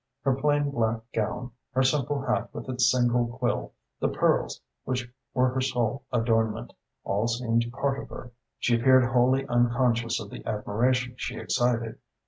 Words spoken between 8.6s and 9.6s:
appeared wholly